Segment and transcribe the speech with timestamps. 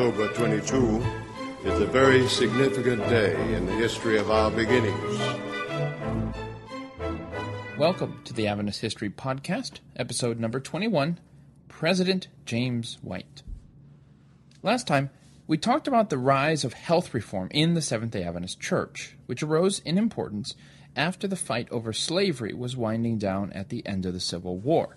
[0.00, 1.04] October 22
[1.66, 5.20] is a very significant day in the history of our beginnings.
[7.76, 11.20] Welcome to the Adventist History Podcast, episode number 21
[11.68, 13.42] President James White.
[14.62, 15.10] Last time,
[15.46, 19.42] we talked about the rise of health reform in the Seventh day Adventist Church, which
[19.42, 20.54] arose in importance
[20.96, 24.96] after the fight over slavery was winding down at the end of the Civil War.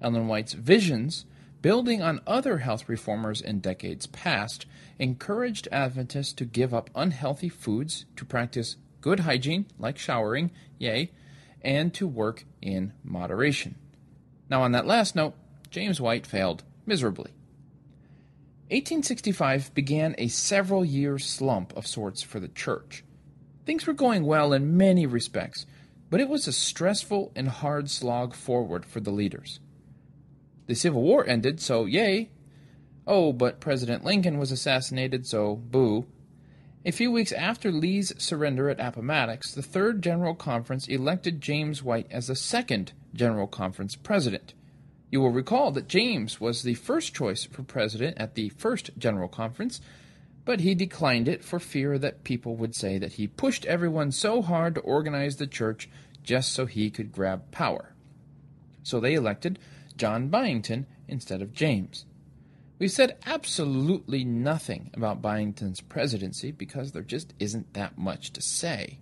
[0.00, 1.24] Ellen White's visions,
[1.62, 4.66] building on other health reformers in decades past,
[4.98, 11.10] encouraged Adventists to give up unhealthy foods, to practice good hygiene, like showering, yea,
[11.62, 13.74] and to work in moderation.
[14.48, 15.34] Now, on that last note,
[15.70, 17.32] James White failed miserably.
[18.70, 23.02] 1865 began a several year slump of sorts for the church.
[23.64, 25.66] Things were going well in many respects,
[26.10, 29.60] but it was a stressful and hard slog forward for the leaders.
[30.68, 32.28] The Civil War ended, so yay.
[33.06, 36.06] Oh, but President Lincoln was assassinated, so boo.
[36.84, 42.06] A few weeks after Lee's surrender at Appomattox, the Third General Conference elected James White
[42.10, 44.52] as the second General Conference president.
[45.10, 49.28] You will recall that James was the first choice for president at the first General
[49.28, 49.80] Conference,
[50.44, 54.42] but he declined it for fear that people would say that he pushed everyone so
[54.42, 55.88] hard to organize the church
[56.22, 57.94] just so he could grab power.
[58.82, 59.58] So they elected
[59.98, 62.06] John Byington instead of James.
[62.78, 69.00] We've said absolutely nothing about Byington's presidency because there just isn't that much to say.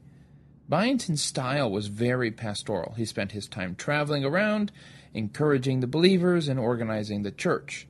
[0.69, 2.95] Byington's style was very pastoral.
[2.95, 4.73] He spent his time traveling around
[5.15, 7.87] encouraging the believers and organizing the church.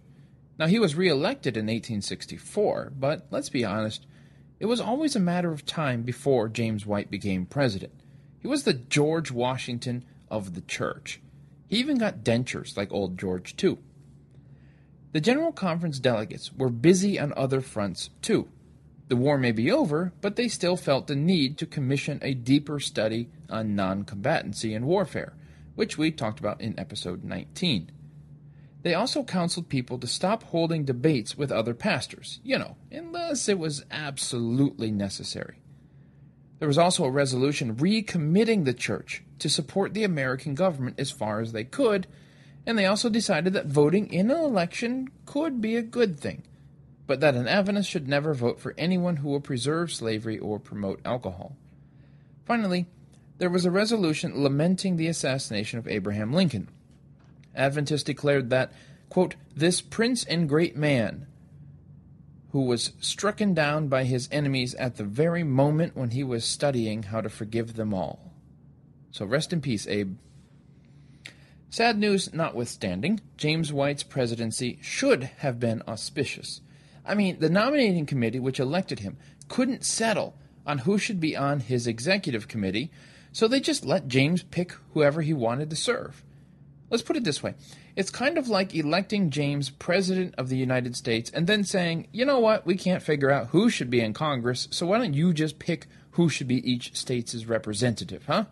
[0.59, 4.07] Now, he was reelected in 1864, but let's be honest,
[4.59, 7.93] it was always a matter of time before James White became president.
[8.41, 11.21] He was the George Washington of the church.
[11.69, 13.78] He even got dentures like old George, too.
[15.12, 18.49] The General Conference delegates were busy on other fronts, too.
[19.09, 22.81] The war may be over, but they still felt the need to commission a deeper
[22.81, 25.34] study on non combatancy and warfare
[25.76, 27.93] which we talked about in episode 19.
[28.82, 33.59] They also counseled people to stop holding debates with other pastors, you know, unless it
[33.59, 35.60] was absolutely necessary.
[36.59, 41.41] There was also a resolution recommitting the church to support the American government as far
[41.41, 42.06] as they could,
[42.65, 46.44] and they also decided that voting in an election could be a good thing,
[47.06, 51.00] but that an Adventist should never vote for anyone who will preserve slavery or promote
[51.05, 51.56] alcohol.
[52.44, 52.87] Finally,
[53.38, 56.69] there was a resolution lamenting the assassination of Abraham Lincoln.
[57.55, 58.73] Adventists declared that,
[59.11, 61.27] quote, this prince and great man,
[62.56, 67.03] who was stricken down by his enemies at the very moment when he was studying
[67.03, 68.33] how to forgive them all.
[69.11, 70.17] So rest in peace, Abe.
[71.69, 76.62] Sad news notwithstanding, James White's presidency should have been auspicious.
[77.05, 79.19] I mean, the nominating committee which elected him
[79.49, 80.34] couldn't settle
[80.67, 82.91] on who should be on his executive committee,
[83.33, 86.25] so they just let James pick whoever he wanted to serve.
[86.88, 87.53] Let's put it this way
[87.97, 92.27] it's kind of like electing James President of the United States and then saying, you
[92.27, 95.33] know what, we can't figure out who should be in Congress, so why don't you
[95.33, 98.45] just pick who should be each state's representative, huh?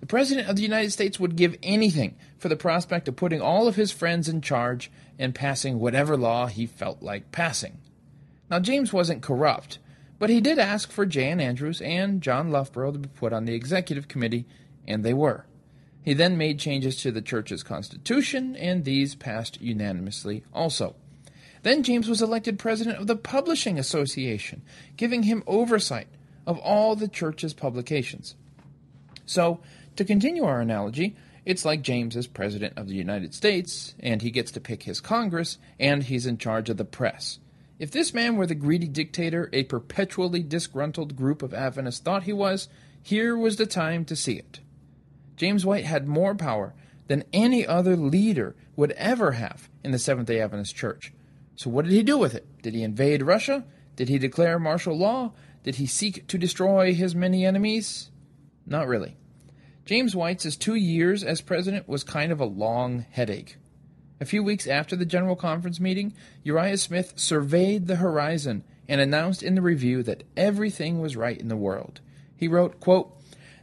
[0.00, 3.68] The President of the United States would give anything for the prospect of putting all
[3.68, 7.78] of his friends in charge and passing whatever law he felt like passing.
[8.50, 9.78] Now, James wasn't corrupt,
[10.18, 11.40] but he did ask for J.N.
[11.40, 14.46] Andrews and John Loughborough to be put on the executive committee,
[14.86, 15.46] and they were.
[16.06, 20.94] He then made changes to the church's constitution, and these passed unanimously also.
[21.64, 24.62] Then James was elected president of the Publishing Association,
[24.96, 26.06] giving him oversight
[26.46, 28.36] of all the church's publications.
[29.24, 29.58] So,
[29.96, 34.30] to continue our analogy, it's like James is president of the United States, and he
[34.30, 37.40] gets to pick his Congress, and he's in charge of the press.
[37.80, 42.32] If this man were the greedy dictator a perpetually disgruntled group of Adventists thought he
[42.32, 42.68] was,
[43.02, 44.60] here was the time to see it.
[45.36, 46.74] James White had more power
[47.08, 51.12] than any other leader would ever have in the Seventh day Adventist Church.
[51.54, 52.46] So, what did he do with it?
[52.62, 53.64] Did he invade Russia?
[53.96, 55.32] Did he declare martial law?
[55.62, 58.10] Did he seek to destroy his many enemies?
[58.66, 59.16] Not really.
[59.84, 63.56] James White's two years as president was kind of a long headache.
[64.20, 69.42] A few weeks after the General Conference meeting, Uriah Smith surveyed the horizon and announced
[69.42, 72.00] in the review that everything was right in the world.
[72.36, 73.16] He wrote, quote,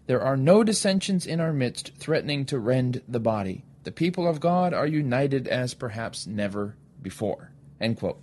[0.05, 3.63] There are no dissensions in our midst threatening to rend the body.
[3.83, 7.51] The people of God are united as perhaps never before.
[7.79, 8.19] End quote.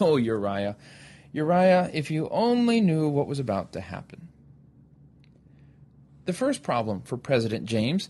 [0.00, 0.76] Oh, Uriah,
[1.32, 4.28] Uriah, if you only knew what was about to happen.
[6.24, 8.08] The first problem for President James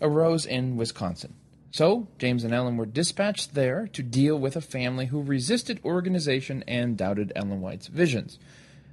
[0.00, 1.34] arose in Wisconsin.
[1.70, 6.64] So, James and Ellen were dispatched there to deal with a family who resisted organization
[6.66, 8.38] and doubted Ellen White's visions.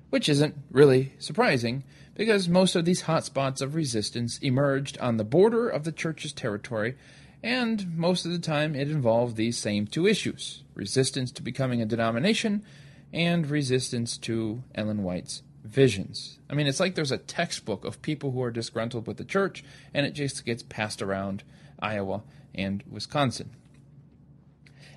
[0.10, 1.84] Which isn't really surprising,
[2.15, 6.95] because most of these hotspots of resistance emerged on the border of the church's territory,
[7.42, 11.86] and most of the time it involved these same two issues resistance to becoming a
[11.86, 12.63] denomination
[13.12, 16.39] and resistance to Ellen White's visions.
[16.50, 19.63] I mean, it's like there's a textbook of people who are disgruntled with the church,
[19.94, 21.44] and it just gets passed around
[21.80, 22.24] Iowa
[22.56, 23.51] and Wisconsin.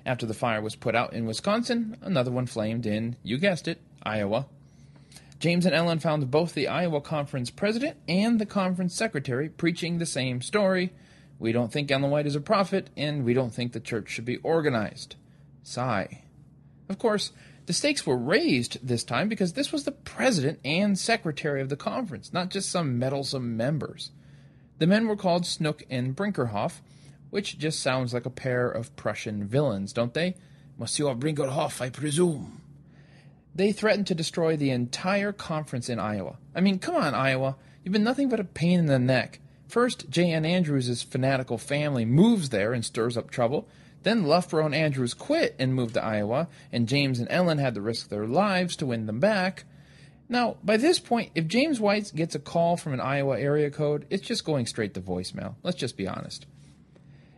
[0.05, 3.81] After the fire was put out in Wisconsin, another one flamed in, you guessed it,
[4.03, 4.47] Iowa.
[5.39, 10.05] James and Ellen found both the Iowa Conference president and the conference secretary preaching the
[10.05, 10.91] same story.
[11.37, 14.25] We don't think Ellen White is a prophet, and we don't think the church should
[14.25, 15.15] be organized.
[15.61, 16.23] Sigh.
[16.89, 17.33] Of course,
[17.67, 21.75] the stakes were raised this time because this was the president and secretary of the
[21.75, 24.11] conference, not just some meddlesome members.
[24.79, 26.79] The men were called Snook and Brinkerhoff,
[27.29, 30.35] which just sounds like a pair of Prussian villains, don't they?
[30.79, 32.61] Monsieur Brinkerhoff, I presume.
[33.57, 36.37] They threatened to destroy the entire conference in Iowa.
[36.55, 37.55] I mean, come on, Iowa.
[37.83, 39.39] You've been nothing but a pain in the neck.
[39.67, 40.45] First, J.N.
[40.45, 43.67] Andrews' fanatical family moves there and stirs up trouble.
[44.03, 47.81] Then Loughborough and Andrews quit and moved to Iowa, and James and Ellen had to
[47.81, 49.63] risk their lives to win them back.
[50.29, 54.05] Now, by this point, if James White gets a call from an Iowa area code,
[54.11, 55.55] it's just going straight to voicemail.
[55.63, 56.45] Let's just be honest.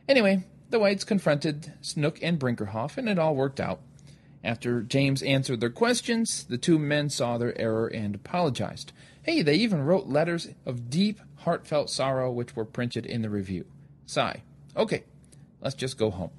[0.10, 3.80] Anyway, the Whites confronted Snook and Brinkerhoff, and it all worked out.
[4.44, 8.94] After James answered their questions, the two men saw their error and apologized.
[9.22, 13.66] Hey, they even wrote letters of deep, heartfelt sorrow, which were printed in the review.
[14.06, 14.44] Sigh.
[14.78, 15.04] Okay,
[15.62, 16.32] let's just go home.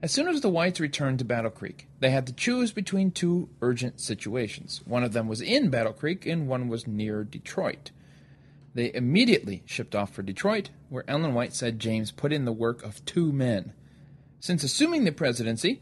[0.00, 3.48] As soon as the Whites returned to Battle Creek, they had to choose between two
[3.60, 4.80] urgent situations.
[4.84, 7.92] One of them was in Battle Creek, and one was near Detroit.
[8.74, 12.82] They immediately shipped off for Detroit, where Ellen White said James put in the work
[12.82, 13.74] of two men.
[14.40, 15.80] Since assuming the presidency,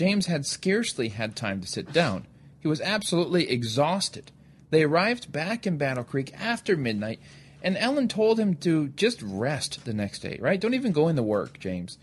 [0.00, 2.26] James had scarcely had time to sit down.
[2.58, 4.32] He was absolutely exhausted.
[4.70, 7.20] They arrived back in Battle Creek after midnight,
[7.62, 10.58] and Ellen told him to just rest the next day, right?
[10.58, 11.98] Don't even go into work, James.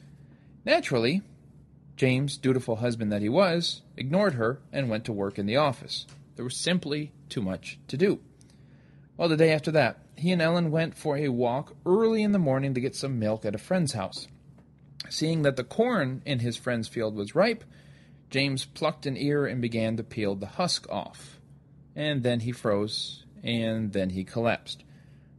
[0.63, 1.23] Naturally,
[1.95, 6.05] James, dutiful husband that he was, ignored her and went to work in the office.
[6.35, 8.19] There was simply too much to do.
[9.17, 12.37] Well, the day after that, he and Ellen went for a walk early in the
[12.37, 14.27] morning to get some milk at a friend's house.
[15.09, 17.63] Seeing that the corn in his friend's field was ripe,
[18.29, 21.39] James plucked an ear and began to peel the husk off.
[21.95, 24.83] And then he froze, and then he collapsed.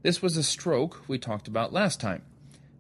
[0.02, 2.22] This was a stroke we talked about last time.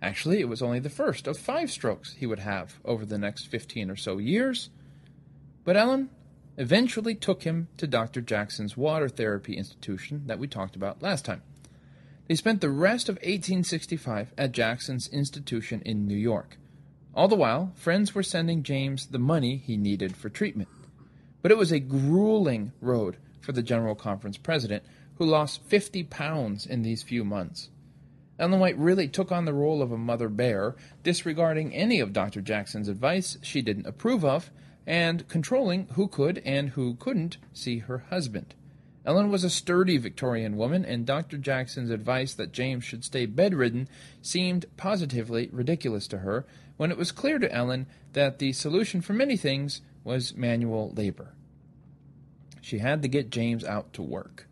[0.00, 3.46] Actually, it was only the first of five strokes he would have over the next
[3.46, 4.70] fifteen or so years.
[5.64, 6.10] But Ellen
[6.56, 8.20] eventually took him to Dr.
[8.20, 11.42] Jackson's water therapy institution that we talked about last time.
[12.28, 16.58] They spent the rest of 1865 at Jackson's institution in New York.
[17.18, 20.68] All the while, friends were sending James the money he needed for treatment.
[21.42, 24.84] But it was a grueling road for the General Conference president,
[25.16, 27.70] who lost 50 pounds in these few months.
[28.38, 32.40] Ellen White really took on the role of a mother bear, disregarding any of Dr.
[32.40, 34.52] Jackson's advice she didn't approve of,
[34.86, 38.54] and controlling who could and who couldn't see her husband.
[39.08, 41.38] Ellen was a sturdy Victorian woman, and Dr.
[41.38, 43.88] Jackson's advice that James should stay bedridden
[44.20, 46.44] seemed positively ridiculous to her
[46.76, 51.32] when it was clear to Ellen that the solution for many things was manual labor.
[52.60, 54.46] She had to get James out to work.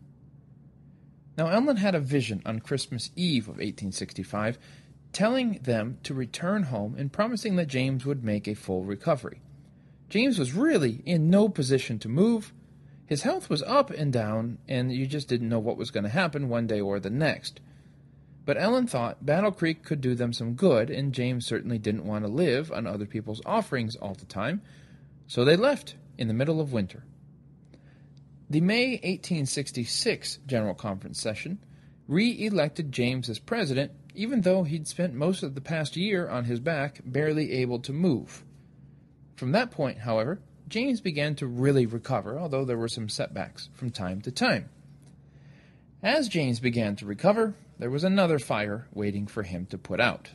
[1.37, 4.57] Now, Ellen had a vision on Christmas Eve of 1865,
[5.13, 9.39] telling them to return home and promising that James would make a full recovery.
[10.09, 12.53] James was really in no position to move.
[13.07, 16.09] His health was up and down, and you just didn't know what was going to
[16.09, 17.61] happen one day or the next.
[18.45, 22.25] But Ellen thought Battle Creek could do them some good, and James certainly didn't want
[22.25, 24.61] to live on other people's offerings all the time,
[25.25, 27.05] so they left in the middle of winter.
[28.49, 31.59] The May 1866 General Conference session
[32.07, 36.45] re elected James as president, even though he'd spent most of the past year on
[36.45, 38.43] his back, barely able to move.
[39.35, 43.89] From that point, however, James began to really recover, although there were some setbacks from
[43.89, 44.69] time to time.
[46.03, 50.29] As James began to recover, there was another fire waiting for him to put out.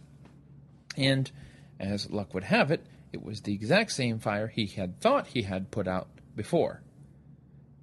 [0.96, 1.30] And,
[1.78, 5.42] as luck would have it, it was the exact same fire he had thought he
[5.42, 6.82] had put out before.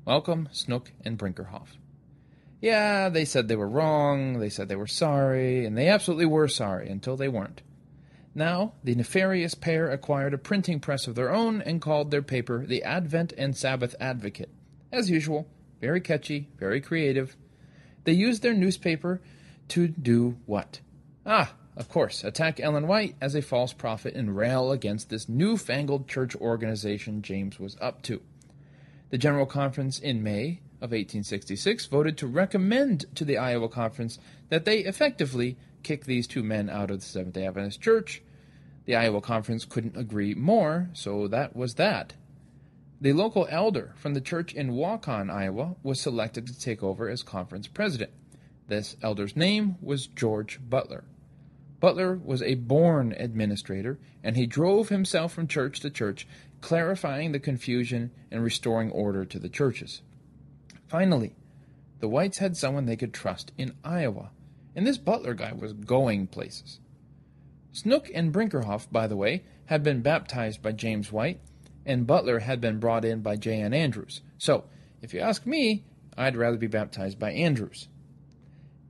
[0.06, 1.78] Welcome, Snook and Brinkerhoff.
[2.62, 6.48] Yeah, they said they were wrong, they said they were sorry, and they absolutely were
[6.48, 7.62] sorry until they weren't.
[8.40, 12.66] Now, the nefarious pair acquired a printing press of their own and called their paper
[12.66, 14.50] the Advent and Sabbath Advocate.
[14.94, 15.46] As usual,
[15.82, 17.36] very catchy, very creative.
[18.06, 19.20] They used their newspaper
[19.68, 20.80] to do what?
[21.26, 26.08] Ah, of course, attack Ellen White as a false prophet and rail against this newfangled
[26.08, 28.22] church organization James was up to.
[29.10, 34.18] The General Conference in May of 1866 voted to recommend to the Iowa Conference
[34.48, 38.22] that they effectively kick these two men out of the Seventh day Adventist Church.
[38.90, 42.16] The Iowa Conference couldn't agree more, so that was that.
[43.00, 47.22] The local elder from the church in Waukon, Iowa, was selected to take over as
[47.22, 48.10] conference president.
[48.68, 51.04] This elder's name was George Butler.
[51.80, 56.28] Butler was a born administrator, and he drove himself from church to church,
[56.60, 60.02] clarifying the confusion and restoring order to the churches.
[60.88, 61.36] Finally,
[62.00, 64.32] the Whites had someone they could trust in Iowa,
[64.76, 66.80] and this Butler guy was going places.
[67.80, 71.40] Snook and Brinkerhoff, by the way, had been baptized by James White,
[71.86, 73.62] and Butler had been brought in by J.
[73.62, 73.74] N.
[73.74, 74.20] Andrews.
[74.38, 74.66] So,
[75.02, 75.86] if you ask me,
[76.18, 77.88] I'd rather be baptized by Andrews.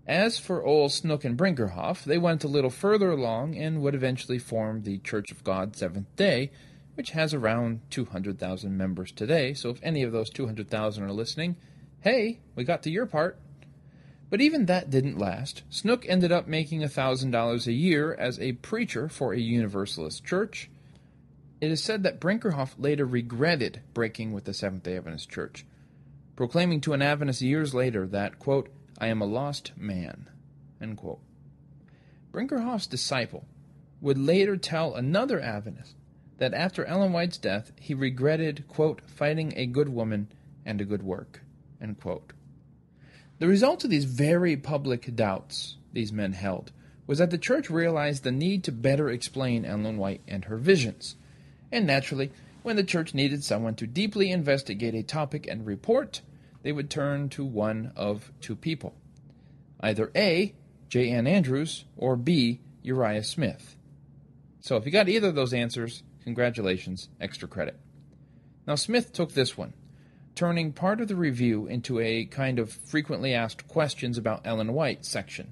[0.07, 4.39] As for old Snook and Brinkerhoff, they went a little further along and would eventually
[4.39, 6.49] form the Church of God Seventh day,
[6.95, 9.53] which has around 200,000 members today.
[9.53, 11.57] So if any of those 200,000 are listening,
[11.99, 13.37] hey, we got to your part.
[14.29, 15.63] But even that didn't last.
[15.69, 20.69] Snook ended up making $1,000 a year as a preacher for a Universalist church.
[21.59, 25.65] It is said that Brinkerhoff later regretted breaking with the Seventh day Adventist Church,
[26.35, 28.69] proclaiming to an Adventist years later that, quote,
[28.99, 30.29] I am a lost man.
[30.79, 31.21] end quote.
[32.31, 33.45] Brinkerhoff's disciple
[33.99, 35.95] would later tell another Adventist
[36.37, 40.31] that after Ellen White's death, he regretted, quote, fighting a good woman
[40.65, 41.41] and a good work.
[43.39, 46.71] The result of these very public doubts these men held
[47.07, 51.15] was that the church realized the need to better explain Ellen White and her visions.
[51.71, 52.31] And naturally,
[52.63, 56.21] when the church needed someone to deeply investigate a topic and report,
[56.61, 58.93] they would turn to one of two people
[59.81, 60.53] either A,
[60.89, 61.09] J.
[61.09, 61.25] N.
[61.25, 63.77] Andrews, or B, Uriah Smith.
[64.59, 67.79] So if you got either of those answers, congratulations, extra credit.
[68.67, 69.73] Now, Smith took this one,
[70.39, 75.03] turning part of the review into a kind of frequently asked questions about Ellen White
[75.03, 75.51] section.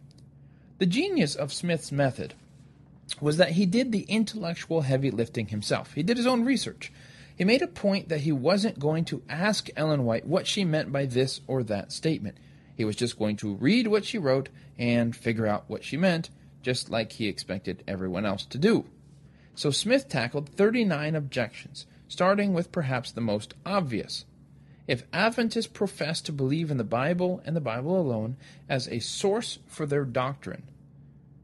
[0.78, 2.36] The genius of Smith's method
[3.20, 5.92] was that he did the intellectual heavy lifting himself.
[5.92, 6.94] He did his own research.
[7.36, 10.94] He made a point that he wasn't going to ask Ellen White what she meant
[10.94, 12.38] by this or that statement.
[12.74, 14.48] He was just going to read what she wrote
[14.80, 16.30] and figure out what she meant,
[16.62, 18.86] just like he expected everyone else to do.
[19.54, 24.24] So Smith tackled 39 objections, starting with perhaps the most obvious.
[24.88, 28.38] If Adventists profess to believe in the Bible and the Bible alone
[28.70, 30.64] as a source for their doctrine,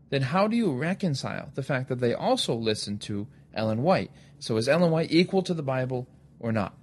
[0.09, 4.11] then how do you reconcile the fact that they also listen to Ellen White
[4.43, 6.05] so is Ellen White equal to the Bible
[6.37, 6.73] or not?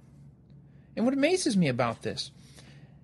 [0.95, 2.31] And what amazes me about this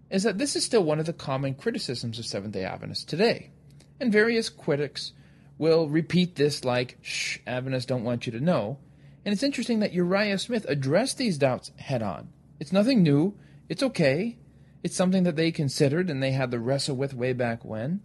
[0.10, 3.52] is that this is still one of the common criticisms of Seventh day Adventists today.
[4.00, 5.14] And various critics
[5.60, 8.80] will repeat this like, shh, Adventists don't want you to know.
[9.24, 12.30] And it's interesting that Uriah Smith addressed these doubts head on.
[12.60, 13.36] It's nothing new.
[13.70, 14.38] It's okay.
[14.84, 18.02] It's something that they considered and they had to wrestle with way back when.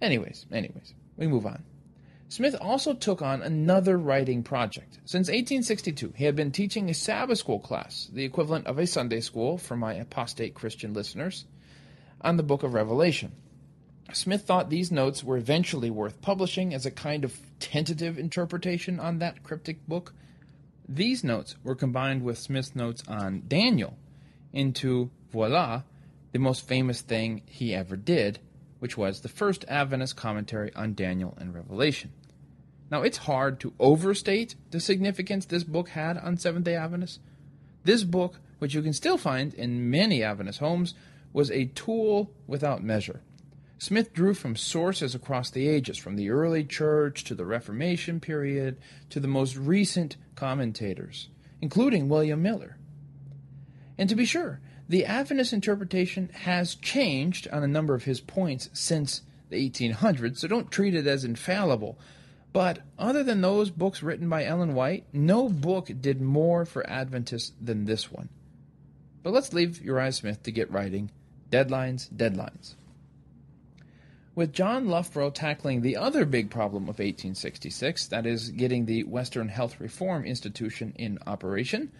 [0.00, 1.62] Anyways, anyways, we move on.
[2.28, 4.98] Smith also took on another writing project.
[5.04, 9.20] Since 1862, he had been teaching a Sabbath school class, the equivalent of a Sunday
[9.20, 11.44] school for my apostate Christian listeners,
[12.22, 13.32] on the book of Revelation.
[14.14, 19.18] Smith thought these notes were eventually worth publishing as a kind of tentative interpretation on
[19.18, 20.14] that cryptic book.
[20.88, 23.96] These notes were combined with Smith's notes on Daniel
[24.52, 25.82] into, voila,
[26.32, 28.38] the most famous thing he ever did,
[28.78, 32.12] which was the first Adventist commentary on Daniel and Revelation.
[32.90, 37.20] Now, it's hard to overstate the significance this book had on Seventh day Adventists.
[37.84, 40.94] This book, which you can still find in many Adventist homes,
[41.32, 43.22] was a tool without measure.
[43.78, 48.78] Smith drew from sources across the ages, from the early church to the Reformation period
[49.10, 51.28] to the most recent commentators,
[51.60, 52.76] including William Miller.
[54.02, 58.68] And to be sure, the Adventist interpretation has changed on a number of his points
[58.72, 61.96] since the 1800s, so don't treat it as infallible.
[62.52, 67.52] But other than those books written by Ellen White, no book did more for Adventists
[67.60, 68.28] than this one.
[69.22, 71.12] But let's leave Uriah Smith to get writing.
[71.52, 72.74] Deadlines, deadlines.
[74.34, 79.48] With John Loughborough tackling the other big problem of 1866, that is, getting the Western
[79.48, 81.92] Health Reform Institution in operation,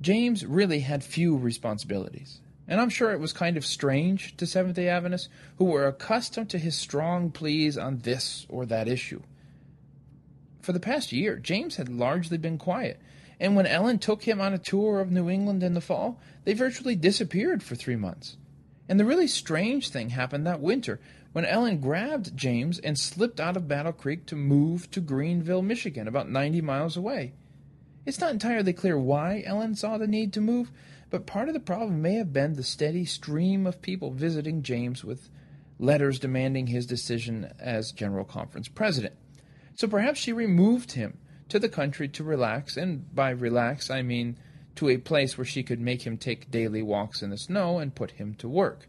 [0.00, 2.40] James really had few responsibilities.
[2.68, 6.50] And I'm sure it was kind of strange to Seventh day Adventists who were accustomed
[6.50, 9.22] to his strong pleas on this or that issue.
[10.60, 13.00] For the past year, James had largely been quiet,
[13.38, 16.54] and when Ellen took him on a tour of New England in the fall, they
[16.54, 18.36] virtually disappeared for three months.
[18.88, 20.98] And the really strange thing happened that winter
[21.32, 26.08] when Ellen grabbed James and slipped out of Battle Creek to move to Greenville, Michigan,
[26.08, 27.34] about 90 miles away.
[28.06, 30.70] It's not entirely clear why Ellen saw the need to move,
[31.10, 35.04] but part of the problem may have been the steady stream of people visiting James
[35.04, 35.28] with
[35.80, 39.14] letters demanding his decision as General Conference president.
[39.74, 44.38] So perhaps she removed him to the country to relax, and by relax I mean
[44.76, 47.92] to a place where she could make him take daily walks in the snow and
[47.92, 48.88] put him to work.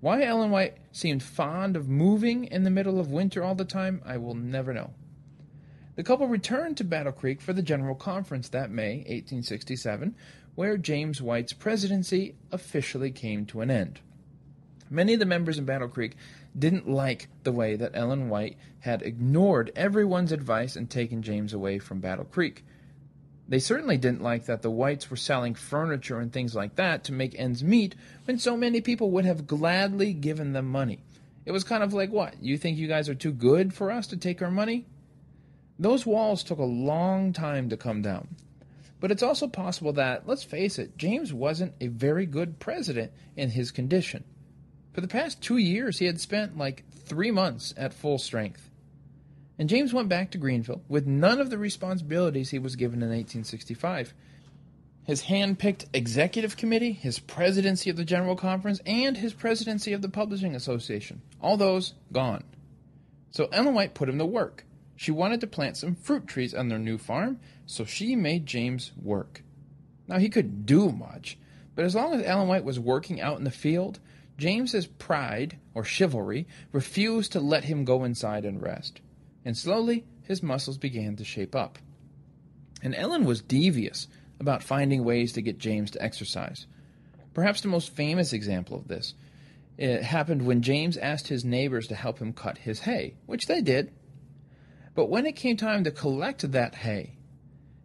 [0.00, 4.02] Why Ellen White seemed fond of moving in the middle of winter all the time,
[4.04, 4.90] I will never know.
[5.96, 10.14] The couple returned to Battle Creek for the General Conference that May, 1867,
[10.54, 14.00] where James White's presidency officially came to an end.
[14.90, 16.14] Many of the members in Battle Creek
[16.56, 21.78] didn't like the way that Ellen White had ignored everyone's advice and taken James away
[21.78, 22.62] from Battle Creek.
[23.48, 27.12] They certainly didn't like that the Whites were selling furniture and things like that to
[27.12, 27.94] make ends meet
[28.26, 31.00] when so many people would have gladly given them money.
[31.46, 32.42] It was kind of like, what?
[32.42, 34.84] You think you guys are too good for us to take our money?
[35.78, 38.28] Those walls took a long time to come down.
[38.98, 43.50] But it's also possible that, let's face it, James wasn't a very good president in
[43.50, 44.24] his condition.
[44.92, 48.70] For the past two years, he had spent like three months at full strength
[49.58, 53.08] and James went back to Greenville with none of the responsibilities he was given in
[53.08, 54.12] 1865.
[55.04, 60.02] His hand picked executive committee, his presidency of the General Conference, and his presidency of
[60.02, 61.22] the Publishing Association.
[61.40, 62.42] All those gone.
[63.30, 64.64] So Ellen White put him to work.
[64.96, 68.92] She wanted to plant some fruit trees on their new farm, so she made James
[69.00, 69.42] work.
[70.08, 71.38] Now, he couldn't do much,
[71.74, 74.00] but as long as Ellen White was working out in the field,
[74.38, 79.00] James's pride, or chivalry, refused to let him go inside and rest
[79.46, 81.78] and slowly his muscles began to shape up.
[82.82, 84.08] And Ellen was devious
[84.40, 86.66] about finding ways to get James to exercise.
[87.32, 89.14] Perhaps the most famous example of this
[89.78, 93.60] it happened when James asked his neighbors to help him cut his hay, which they
[93.60, 93.92] did.
[94.96, 97.12] But when it came time to collect that hay,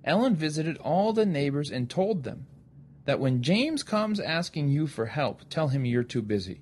[0.03, 2.47] Ellen visited all the neighbors and told them
[3.05, 6.61] that when James comes asking you for help, tell him you're too busy.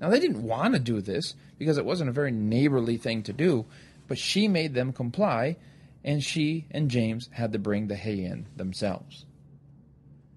[0.00, 3.32] Now, they didn't want to do this because it wasn't a very neighborly thing to
[3.32, 3.66] do,
[4.08, 5.56] but she made them comply,
[6.02, 9.24] and she and James had to bring the hay in themselves.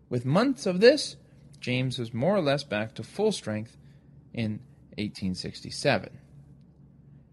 [0.08, 1.16] With months of this,
[1.60, 3.76] James was more or less back to full strength
[4.34, 4.60] in
[4.98, 6.20] 1867.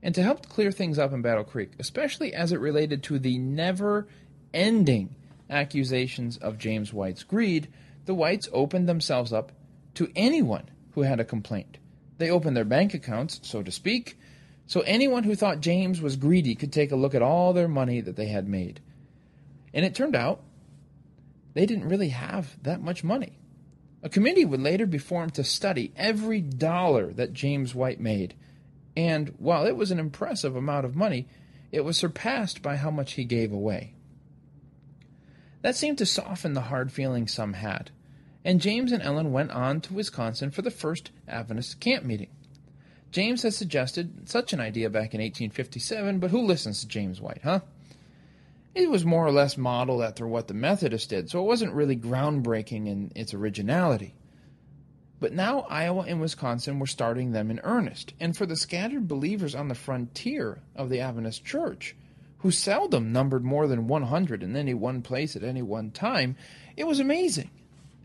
[0.05, 3.39] And to help clear things up in Battle Creek, especially as it related to the
[3.39, 4.07] never
[4.53, 5.17] ending
[5.49, 7.69] accusations of James White's greed,
[8.05, 9.51] the Whites opened themselves up
[9.95, 11.79] to anyone who had a complaint.
[12.19, 14.19] They opened their bank accounts, so to speak,
[14.67, 18.03] so anyone who thought James was greedy could take a look at all their money
[18.03, 18.81] that they had made.
[19.73, 20.43] And it turned out
[21.55, 23.39] they didn't really have that much money.
[24.03, 28.35] A committee would later be formed to study every dollar that James White made.
[28.97, 31.27] And while it was an impressive amount of money,
[31.73, 33.95] it was surpassed by how much he gave away.
[35.63, 37.91] That seemed to soften the hard feelings some had,
[38.45, 42.29] and James and Ellen went on to Wisconsin for the first Adventist camp meeting.
[43.11, 47.41] James has suggested such an idea back in 1857, but who listens to James White,
[47.43, 47.61] huh?
[48.75, 51.97] It was more or less modeled after what the Methodists did, so it wasn't really
[51.97, 54.15] groundbreaking in its originality.
[55.25, 59.55] But now Iowa and Wisconsin were starting them in earnest, and for the scattered believers
[59.55, 61.97] on the frontier of the Adventist Church,
[62.41, 66.37] who seldom numbered more than 100 in any one place at any one time,
[66.77, 67.49] it was amazing.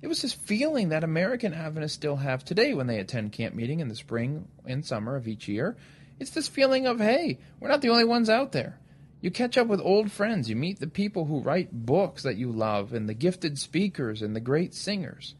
[0.02, 3.82] It was this feeling that American Adventists still have today when they attend camp meeting
[3.82, 5.76] in the spring and summer of each year.
[6.22, 8.80] It's this feeling of, hey, we're not the only ones out there.
[9.20, 12.50] You catch up with old friends, you meet the people who write books that you
[12.50, 15.36] love, and the gifted speakers and the great singers.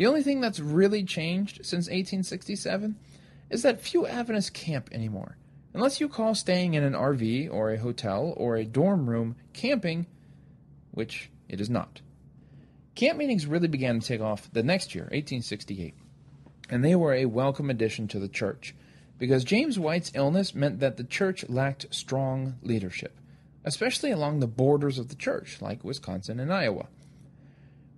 [0.00, 2.96] The only thing that's really changed since 1867
[3.50, 5.36] is that few Adventists camp anymore.
[5.74, 10.06] Unless you call staying in an RV or a hotel or a dorm room camping,
[10.90, 12.00] which it is not.
[12.94, 15.92] Camp meetings really began to take off the next year, 1868,
[16.70, 18.74] and they were a welcome addition to the church
[19.18, 23.18] because James White's illness meant that the church lacked strong leadership,
[23.66, 26.88] especially along the borders of the church, like Wisconsin and Iowa.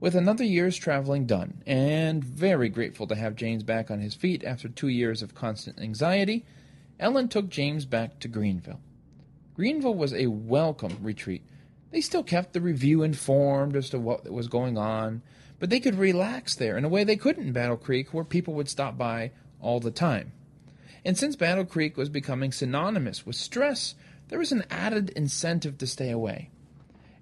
[0.02, 4.42] With another year's traveling done, and very grateful to have James back on his feet
[4.42, 6.44] after two years of constant anxiety,
[6.98, 8.80] Ellen took James back to Greenville.
[9.54, 11.44] Greenville was a welcome retreat
[11.92, 15.22] they still kept the review informed as to what was going on,
[15.60, 18.54] but they could relax there in a way they couldn't in Battle Creek, where people
[18.54, 20.32] would stop by all the time.
[21.04, 23.94] And since Battle Creek was becoming synonymous with stress,
[24.30, 26.50] there was an added incentive to stay away.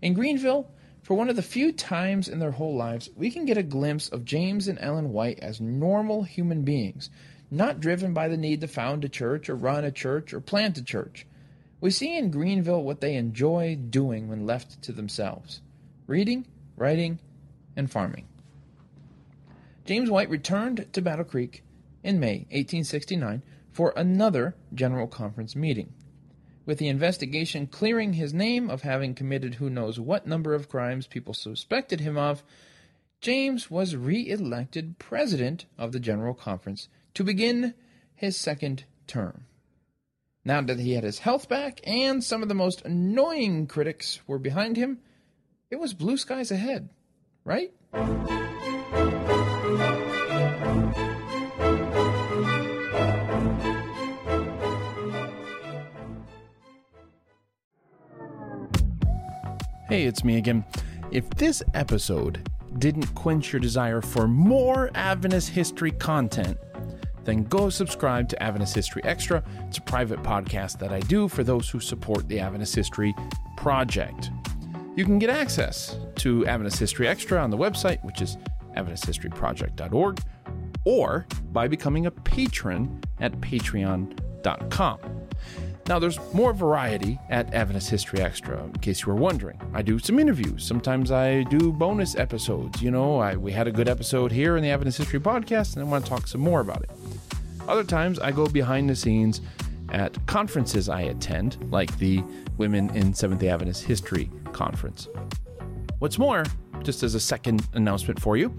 [0.00, 0.70] In Greenville,
[1.10, 4.08] for one of the few times in their whole lives, we can get a glimpse
[4.10, 7.10] of James and Ellen White as normal human beings,
[7.50, 10.78] not driven by the need to found a church or run a church or plant
[10.78, 11.26] a church.
[11.80, 15.62] We see in Greenville what they enjoy doing when left to themselves
[16.06, 16.46] reading,
[16.76, 17.18] writing,
[17.74, 18.28] and farming.
[19.84, 21.64] James White returned to Battle Creek
[22.04, 23.42] in May 1869
[23.72, 25.92] for another General Conference meeting.
[26.66, 31.06] With the investigation clearing his name of having committed who knows what number of crimes
[31.06, 32.42] people suspected him of,
[33.20, 37.74] James was re elected president of the General Conference to begin
[38.14, 39.44] his second term.
[40.44, 44.38] Now that he had his health back and some of the most annoying critics were
[44.38, 45.00] behind him,
[45.70, 46.88] it was blue skies ahead,
[47.44, 47.72] right?
[59.90, 60.64] Hey, it's me again.
[61.10, 62.48] If this episode
[62.78, 66.56] didn't quench your desire for more Adventist history content,
[67.24, 69.42] then go subscribe to Adventist History Extra.
[69.66, 73.12] It's a private podcast that I do for those who support the Adventist History
[73.56, 74.30] Project.
[74.94, 78.36] You can get access to Adventist History Extra on the website, which is
[78.76, 80.20] AdventistHistoryProject.org,
[80.84, 85.19] or by becoming a patron at patreon.com.
[85.88, 89.60] Now, there's more variety at Adventist History Extra, in case you were wondering.
[89.74, 90.64] I do some interviews.
[90.64, 92.80] Sometimes I do bonus episodes.
[92.80, 95.84] You know, I, we had a good episode here in the Adventist History Podcast, and
[95.84, 96.90] I want to talk some more about it.
[97.66, 99.40] Other times, I go behind the scenes
[99.90, 102.22] at conferences I attend, like the
[102.56, 105.08] Women in Seventh day Adventist History Conference.
[105.98, 106.44] What's more,
[106.82, 108.54] just as a second announcement for you,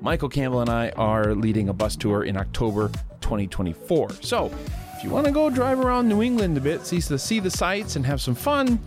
[0.00, 2.88] Michael Campbell and I are leading a bus tour in October
[3.20, 4.10] 2024.
[4.20, 4.52] So,
[4.98, 7.52] if you want to go drive around New England a bit, see the, see the
[7.52, 8.80] sights, and have some fun,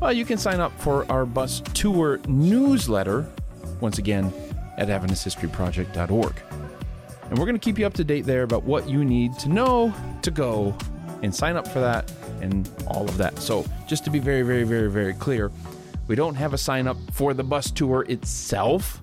[0.00, 3.30] well, you can sign up for our bus tour newsletter,
[3.78, 4.32] once again,
[4.78, 6.42] at AdventistHistoryProject.org.
[7.24, 9.50] And we're going to keep you up to date there about what you need to
[9.50, 10.74] know to go
[11.22, 13.38] and sign up for that and all of that.
[13.38, 15.52] So, just to be very, very, very, very clear,
[16.06, 19.02] we don't have a sign up for the bus tour itself,